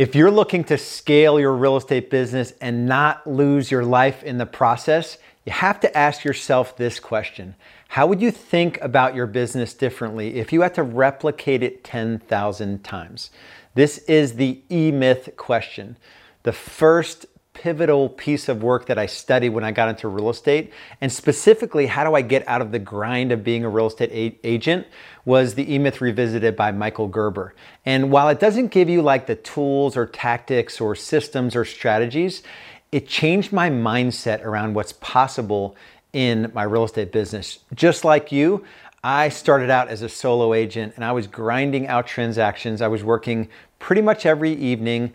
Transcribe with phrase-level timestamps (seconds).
[0.00, 4.38] If you're looking to scale your real estate business and not lose your life in
[4.38, 7.54] the process, you have to ask yourself this question.
[7.88, 12.82] How would you think about your business differently if you had to replicate it 10,000
[12.82, 13.28] times?
[13.74, 15.98] This is the E Myth question.
[16.44, 17.26] The first
[17.60, 20.72] pivotal piece of work that I studied when I got into real estate,
[21.02, 24.10] and specifically, how do I get out of the grind of being a real estate
[24.12, 24.86] a- agent,
[25.26, 27.54] was the E Myth Revisited by Michael Gerber.
[27.84, 32.42] And while it doesn't give you like the tools or tactics or systems or strategies,
[32.90, 35.76] it changed my mindset around what's possible
[36.14, 37.58] in my real estate business.
[37.74, 38.64] Just like you,
[39.04, 42.80] I started out as a solo agent and I was grinding out transactions.
[42.80, 43.48] I was working
[43.78, 45.12] pretty much every evening,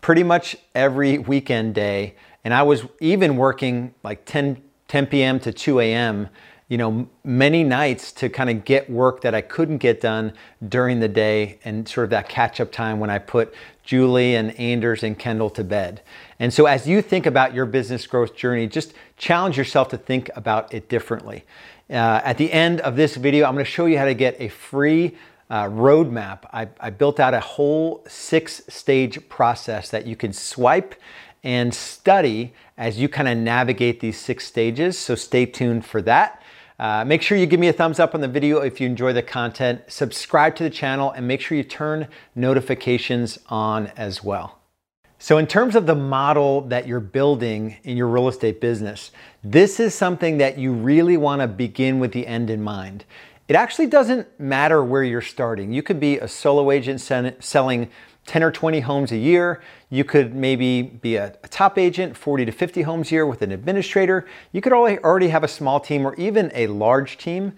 [0.00, 2.14] pretty much every weekend day.
[2.44, 5.40] And I was even working like 10, 10 p.m.
[5.40, 6.28] to 2 a.m.,
[6.68, 10.32] you know, many nights to kind of get work that I couldn't get done
[10.68, 14.58] during the day and sort of that catch up time when I put Julie and
[14.58, 16.00] Anders and Kendall to bed.
[16.38, 20.30] And so as you think about your business growth journey, just challenge yourself to think
[20.36, 21.44] about it differently.
[21.90, 24.36] Uh, at the end of this video, I'm going to show you how to get
[24.38, 25.16] a free
[25.50, 26.44] uh, roadmap.
[26.52, 30.94] I, I built out a whole six stage process that you can swipe
[31.42, 34.98] and study as you kind of navigate these six stages.
[34.98, 36.42] So stay tuned for that.
[36.78, 39.12] Uh, make sure you give me a thumbs up on the video if you enjoy
[39.12, 39.82] the content.
[39.88, 44.60] Subscribe to the channel and make sure you turn notifications on as well.
[45.22, 49.10] So, in terms of the model that you're building in your real estate business,
[49.44, 53.04] this is something that you really want to begin with the end in mind.
[53.50, 55.72] It actually doesn't matter where you're starting.
[55.72, 57.90] You could be a solo agent selling
[58.26, 59.60] 10 or 20 homes a year.
[59.88, 63.42] You could maybe be a, a, top agent, 40 to 50 homes a year with
[63.42, 64.24] an administrator.
[64.52, 67.54] You could already have a small team or even a large team.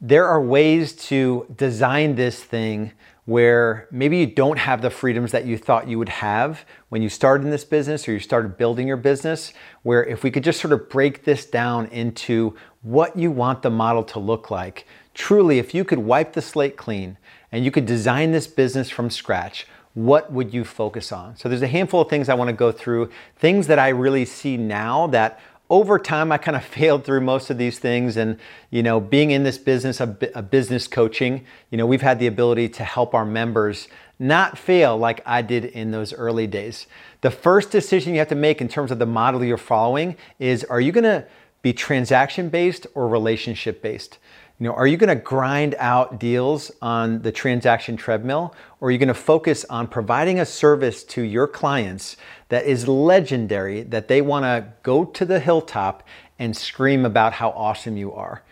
[0.00, 2.92] There are ways to design this thing
[3.26, 7.10] where maybe you don't have the freedoms that you thought you would have when you
[7.10, 9.52] started in this business or you started building your business.
[9.82, 13.68] Where if we could just sort of break this down into what you want the
[13.68, 14.86] model to look like,
[15.18, 17.18] Truly, if you could wipe the slate clean
[17.50, 21.36] and you could design this business from scratch, what would you focus on?
[21.36, 24.24] So there's a handful of things I want to go through, things that I really
[24.24, 28.38] see now that over time I kind of failed through most of these things and
[28.70, 32.28] you know being in this business of a business coaching you know we've had the
[32.28, 33.88] ability to help our members
[34.20, 36.86] not fail like I did in those early days.
[37.22, 40.62] The first decision you have to make in terms of the model you're following is
[40.64, 41.26] are you going to
[41.60, 44.18] be transaction based or relationship based?
[44.60, 48.90] You know, are you going to grind out deals on the transaction treadmill or are
[48.90, 52.16] you going to focus on providing a service to your clients
[52.48, 56.02] that is legendary that they want to go to the hilltop
[56.40, 58.42] and scream about how awesome you are?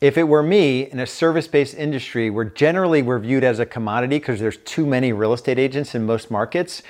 [0.00, 4.18] If it were me in a service-based industry where generally we're viewed as a commodity
[4.18, 6.82] because there's too many real estate agents in most markets,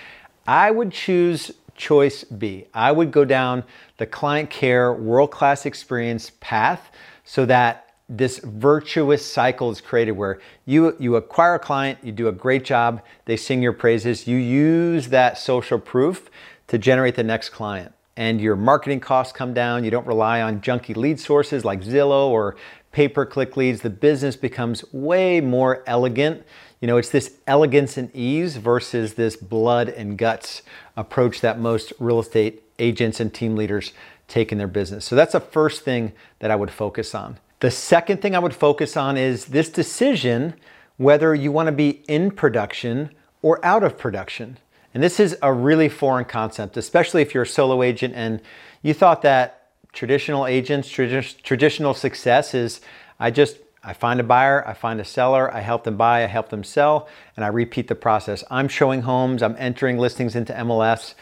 [0.46, 2.68] I would choose choice B.
[2.72, 3.64] I would go down
[3.98, 6.90] the client care world-class experience path
[7.24, 12.28] so that this virtuous cycle is created where you you acquire a client, you do
[12.28, 16.30] a great job, they sing your praises, you use that social proof
[16.68, 17.92] to generate the next client.
[18.16, 22.28] And your marketing costs come down, you don't rely on junky lead sources like Zillow
[22.28, 22.56] or
[22.92, 23.82] pay-per-click leads.
[23.82, 26.44] The business becomes way more elegant.
[26.80, 30.62] You know, it's this elegance and ease versus this blood and guts
[30.96, 33.92] approach that most real estate agents and team leaders
[34.28, 35.04] take in their business.
[35.04, 37.38] So that's the first thing that I would focus on.
[37.60, 40.54] The second thing I would focus on is this decision
[40.98, 43.10] whether you want to be in production
[43.42, 44.58] or out of production.
[44.94, 48.40] And this is a really foreign concept, especially if you're a solo agent and
[48.82, 52.80] you thought that traditional agents, tradi- traditional success is
[53.18, 56.26] I just I find a buyer, I find a seller, I help them buy, I
[56.26, 58.42] help them sell, and I repeat the process.
[58.50, 61.14] I'm showing homes, I'm entering listings into MLS.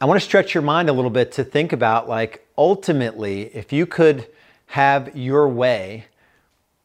[0.00, 3.72] I want to stretch your mind a little bit to think about like ultimately if
[3.72, 4.26] you could
[4.66, 6.06] have your way,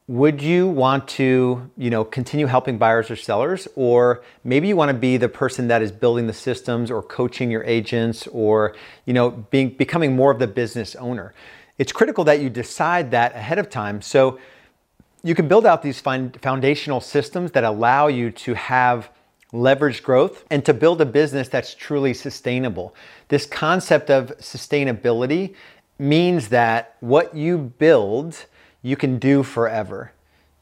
[0.08, 4.90] would you want to, you know, continue helping buyers or sellers or maybe you want
[4.90, 8.76] to be the person that is building the systems or coaching your agents or,
[9.06, 11.34] you know, being becoming more of the business owner.
[11.78, 14.38] It's critical that you decide that ahead of time so
[15.24, 19.10] you can build out these foundational systems that allow you to have
[19.54, 22.96] leverage growth and to build a business that's truly sustainable.
[23.28, 25.56] This concept of sustainability
[26.02, 28.46] means that what you build,
[28.82, 30.12] you can do forever.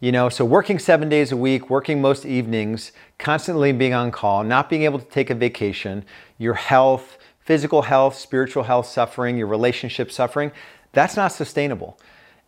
[0.02, 4.44] You know, so working seven days a week, working most evenings, constantly being on call,
[4.44, 6.06] not being able to take a vacation,
[6.38, 10.52] your health, physical health, spiritual health suffering, your relationship suffering,
[10.92, 11.98] that's not sustainable.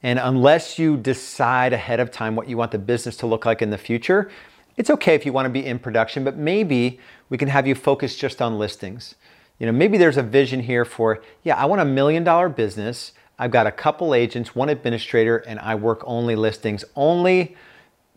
[0.03, 3.61] And unless you decide ahead of time what you want the business to look like
[3.61, 4.29] in the future,
[4.77, 6.99] It's okay if you want to be in production, but maybe
[7.29, 9.15] we can have you focus just on listings.
[9.61, 13.11] You know, maybe there's a vision here for, yeah, I want a million dollar business.
[13.37, 17.55] I've got a couple agents, one administrator, and I work only listings, only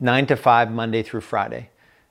[0.01, 1.69] nine to five, Monday through Friday.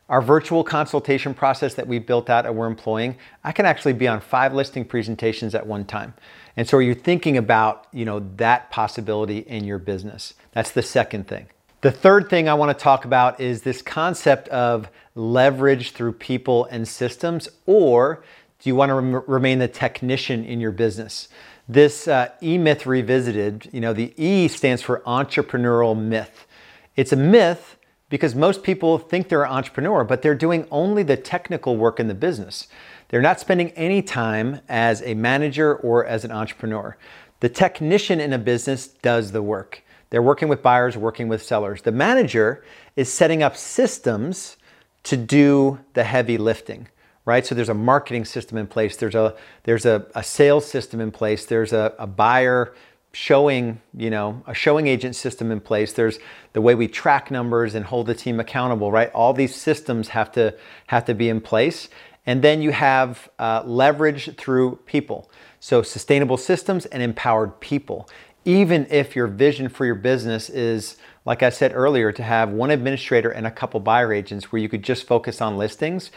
[0.07, 4.07] Our virtual consultation process that we built out and we're employing, I can actually be
[4.07, 6.13] on five listing presentations at one time.
[6.56, 10.35] And so you're you thinking about, you know, that possibility in your business?
[10.51, 11.47] That's the second thing.
[11.81, 16.65] The third thing I want to talk about is this concept of leverage through people
[16.65, 18.24] and systems, or
[18.63, 21.27] do you want to rem- remain the technician in your business?
[21.68, 26.48] This uh, E Myth Revisited, you know, the E stands for entrepreneurial myth.
[26.95, 27.77] It's a myth
[28.10, 32.07] because most people think they're an entrepreneur, but they're doing only the technical work in
[32.07, 32.68] the business.
[33.10, 36.95] They're not spending any time as a manager or as an entrepreneur.
[37.42, 39.83] The technician in a business does the work.
[40.09, 41.81] They're working with buyers, working with sellers.
[41.81, 42.63] The manager
[42.95, 44.56] is setting up systems
[45.04, 46.88] to do the heavy lifting,
[47.25, 47.46] right?
[47.46, 51.12] So there's a marketing system in place, there's a there's a, a sales system in
[51.12, 52.74] place, there's a, a buyer
[53.14, 55.94] showing, you know, a showing agent system in place.
[55.94, 56.18] There's
[56.54, 59.12] the way we track numbers and hold the team accountable, right?
[59.14, 60.56] All these systems have to
[60.88, 61.90] have to be in place.
[62.25, 65.30] And then you have uh, leverage through people.
[65.60, 68.10] So sustainable systems and empowered people.
[68.46, 72.72] Even if your vision for your business is, like I said earlier, to have one
[72.72, 76.12] administrator and a couple buyer agents where you could just focus on listings,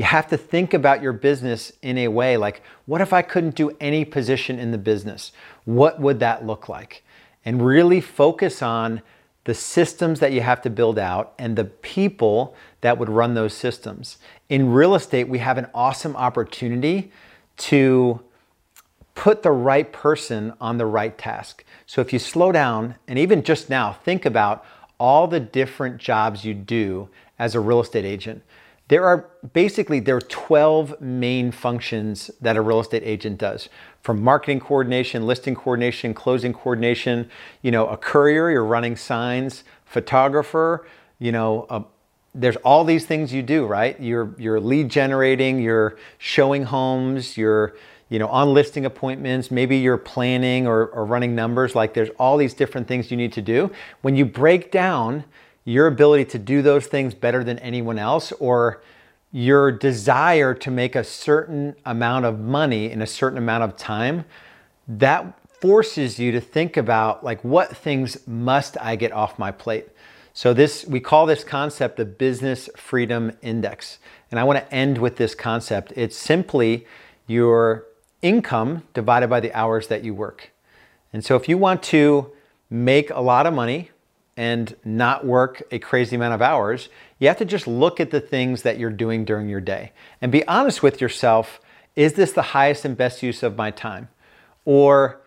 [0.00, 3.54] you have to think about your business in a way like, what if I couldn't
[3.54, 5.30] do any position in the business?
[5.66, 7.04] What would that look like?
[7.44, 9.02] And really focus on
[9.44, 13.52] the systems that you have to build out and the people that would run those
[13.52, 14.16] systems.
[14.48, 17.12] In real estate, we have an awesome opportunity
[17.58, 18.20] to
[19.14, 21.62] put the right person on the right task.
[21.84, 24.64] So if you slow down and even just now think about
[24.98, 28.42] all the different jobs you do as a real estate agent.
[28.90, 33.68] There are basically there are 12 main functions that a real estate agent does.
[34.02, 37.30] From marketing coordination, listing coordination, closing coordination,
[37.62, 40.88] you know, a courier, you're running signs, photographer,
[41.20, 41.84] you know, a,
[42.34, 43.98] there's all these things you do, right?
[44.00, 47.76] You're you're lead generating, you're showing homes, you're
[48.08, 51.76] you know on listing appointments, maybe you're planning or, or running numbers.
[51.76, 53.70] Like there's all these different things you need to do.
[54.02, 55.26] When you break down
[55.64, 58.82] your ability to do those things better than anyone else or
[59.32, 64.24] your desire to make a certain amount of money in a certain amount of time,
[64.88, 69.88] that forces you to think about like what things must I get off my plate.
[70.32, 73.98] So this we call this concept the business freedom index.
[74.30, 75.92] And I want to end with this concept.
[75.96, 76.86] It's simply
[77.26, 77.84] your
[78.22, 80.50] income divided by the hours that you work.
[81.12, 82.32] And so if you want to
[82.68, 83.90] make a lot of money
[84.40, 86.88] and not work a crazy amount of hours,
[87.18, 89.92] you have to just look at the things that you're doing during your day
[90.22, 91.60] and be honest with yourself
[91.94, 94.08] is this the highest and best use of my time?
[94.64, 95.20] Or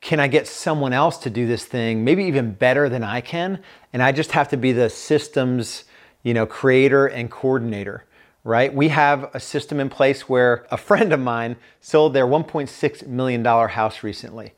[0.00, 3.60] can I get someone else to do this thing, maybe even better than I can?
[3.92, 5.82] And I just have to be the systems,
[6.22, 8.04] you know, creator and coordinator,
[8.44, 8.72] right?
[8.72, 13.44] We have a system in place where a friend of mine sold their $1.6 million
[13.44, 14.52] house recently.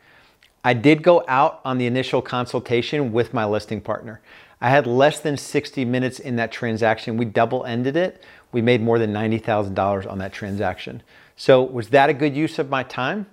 [0.66, 4.20] I did go out on the initial consultation with my listing partner.
[4.60, 7.16] I had less than 60 minutes in that transaction.
[7.16, 8.20] We double ended it.
[8.50, 11.04] We made more than $90,000 on that transaction.
[11.36, 13.26] So, was that a good use of my time?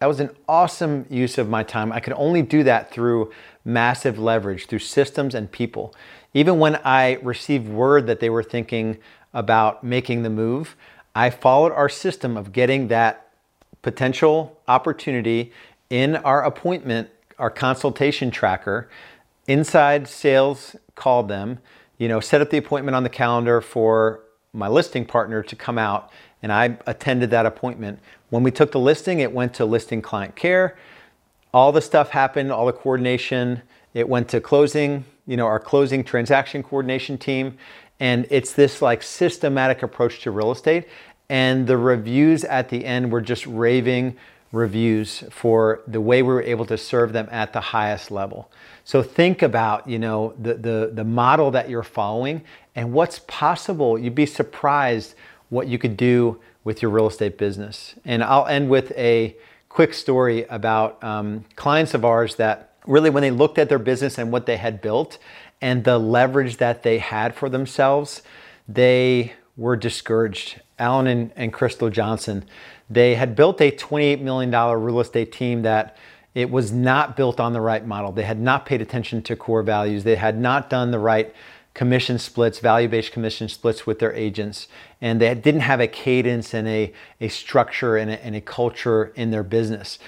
[0.00, 1.92] That was an awesome use of my time.
[1.92, 3.30] I could only do that through
[3.66, 5.94] massive leverage, through systems and people.
[6.32, 8.96] Even when I received word that they were thinking
[9.34, 10.76] about making the move,
[11.14, 13.28] I followed our system of getting that
[13.82, 15.52] potential opportunity
[15.90, 18.88] in our appointment, our consultation tracker,
[19.46, 21.58] inside sales called them,
[21.96, 24.20] you know, set up the appointment on the calendar for
[24.52, 26.10] my listing partner to come out
[26.42, 27.98] and I attended that appointment.
[28.30, 30.76] When we took the listing, it went to listing client care.
[31.52, 33.62] All the stuff happened, all the coordination.
[33.94, 37.58] It went to closing, you know, our closing transaction coordination team.
[38.00, 40.86] And it's this like systematic approach to real estate.
[41.28, 44.16] And the reviews at the end were just raving
[44.52, 48.50] reviews for the way we were able to serve them at the highest level.
[48.84, 52.42] So think about, you know, the, the, the model that you're following
[52.74, 53.98] and what's possible.
[53.98, 55.14] You'd be surprised
[55.50, 57.94] what you could do with your real estate business.
[58.04, 59.36] And I'll end with a
[59.68, 64.18] quick story about um, clients of ours that really, when they looked at their business
[64.18, 65.18] and what they had built
[65.60, 68.22] and the leverage that they had for themselves,
[68.66, 70.60] they were discouraged.
[70.78, 72.44] Alan and, and Crystal Johnson,
[72.88, 75.96] they had built a $28 million real estate team that
[76.34, 78.12] it was not built on the right model.
[78.12, 80.04] They had not paid attention to core values.
[80.04, 81.34] They had not done the right
[81.74, 84.68] commission splits, value based commission splits with their agents.
[85.00, 89.12] And they didn't have a cadence and a, a structure and a, and a culture
[89.16, 89.98] in their business.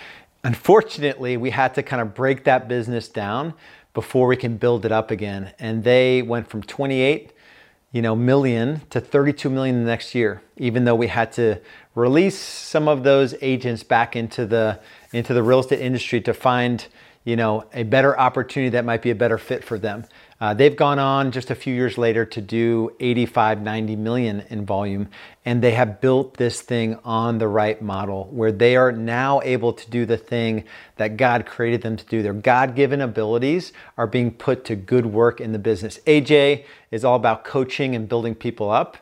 [0.44, 3.54] Unfortunately, we had to kind of break that business down
[3.92, 5.52] before we can build it up again.
[5.58, 7.32] And they went from 28
[7.92, 11.60] you know, million to 32 million the next year, even though we had to
[11.94, 14.78] release some of those agents back into the
[15.12, 16.86] into the real estate industry to find,
[17.24, 20.04] you know, a better opportunity that might be a better fit for them.
[20.40, 24.64] Uh, they've gone on just a few years later to do 85, 90 million in
[24.64, 25.08] volume,
[25.44, 29.74] and they have built this thing on the right model where they are now able
[29.74, 30.64] to do the thing
[30.96, 32.22] that God created them to do.
[32.22, 36.00] Their God given abilities are being put to good work in the business.
[36.06, 38.96] AJ is all about coaching and building people up.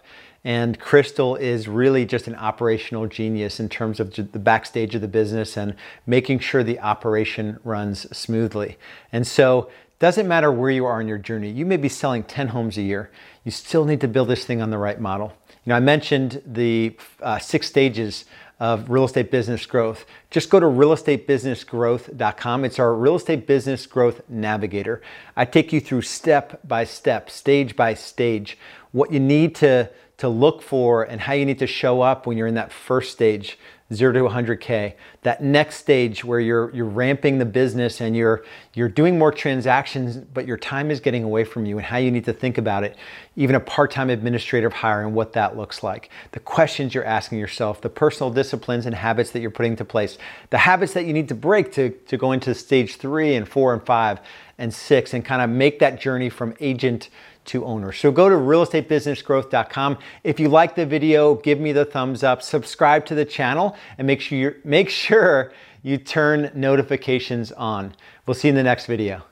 [0.44, 5.08] And Crystal is really just an operational genius in terms of the backstage of the
[5.08, 5.74] business and
[6.06, 8.78] making sure the operation runs smoothly.
[9.12, 9.68] And so
[9.98, 11.50] doesn't matter where you are in your journey.
[11.50, 13.10] You may be selling 10 homes a year.
[13.44, 15.32] You still need to build this thing on the right model.
[15.64, 18.24] You know, I mentioned the uh, six stages
[18.60, 20.04] of real estate business growth.
[20.30, 22.64] Just go to realestatebusinessgrowth.com.
[22.64, 25.02] It's our real estate business growth navigator.
[25.36, 28.58] I take you through step by step, stage by stage,
[28.92, 32.36] what you need to, to look for and how you need to show up when
[32.36, 33.58] you're in that first stage
[33.92, 34.94] zero to 100K.
[35.22, 40.16] That next stage where you're, you're ramping the business and you're, you're doing more transactions,
[40.18, 42.84] but your time is getting away from you and how you need to think about
[42.84, 42.96] it.
[43.36, 46.10] Even a part-time administrative hire and what that looks like.
[46.32, 50.18] The questions you're asking yourself, the personal disciplines and habits that you're putting into place,
[50.50, 53.72] the habits that you need to break to, to go into stage three and four
[53.72, 54.20] and five
[54.58, 57.08] and six and kind of make that journey from agent
[57.46, 57.92] to owner.
[57.92, 59.98] So go to realestatebusinessgrowth.com.
[60.24, 64.06] If you like the video, give me the thumbs up, subscribe to the channel, and
[64.06, 67.94] make sure, you make sure you turn notifications on.
[68.26, 69.22] We'll see you in the next video.